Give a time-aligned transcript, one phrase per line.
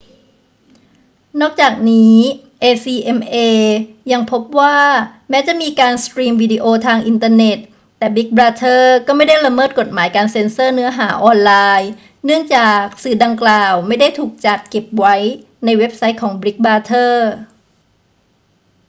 [1.41, 2.15] นอกจากนี้
[2.69, 3.35] acma
[4.11, 4.77] ยังพบว่า
[5.29, 7.57] แม้จะมีการสตรีมวิดีโอทางอินเทอร์เน็ต
[7.97, 11.51] แต่บิกบราเธอร์ก็ไม่ได้ละเมิดกฎหมายการเซ็นเซอร์เนื้อหาออนไล
[11.81, 11.91] น์
[12.25, 15.15] เนื่องจากสื่อดังกล่าวไม่ได้ถูกจัดเก็บไว้
[15.65, 17.31] ในเว็บไซต์ของบิกบราเธอร์